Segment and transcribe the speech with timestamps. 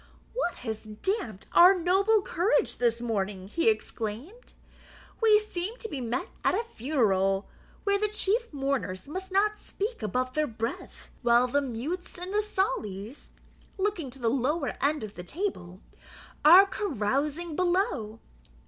[0.33, 4.53] "What has damped our noble courage this morning?" he exclaimed.
[5.21, 7.47] "We seem to be met at a funeral,
[7.83, 12.41] where the chief mourners must not speak above their breath, while the mutes and the
[12.41, 13.29] saulies
[13.77, 15.81] (looking to the lower end of the table)
[16.43, 18.19] are carousing below.